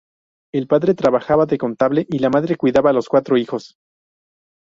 El 0.51 0.65
padre 0.65 0.95
trabajaba 0.95 1.45
de 1.45 1.59
contable 1.59 2.07
y 2.09 2.17
la 2.17 2.31
madre 2.31 2.55
cuidaba 2.57 2.89
de 2.89 2.95
los 2.95 3.07
cuatro 3.07 3.37
hijos. 3.37 3.77